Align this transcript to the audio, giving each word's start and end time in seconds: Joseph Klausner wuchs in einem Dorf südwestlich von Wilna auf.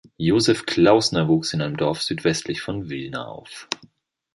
Joseph 0.17 0.65
Klausner 0.65 1.27
wuchs 1.27 1.53
in 1.53 1.61
einem 1.61 1.77
Dorf 1.77 2.01
südwestlich 2.01 2.59
von 2.61 2.89
Wilna 2.89 3.27
auf. 3.27 3.69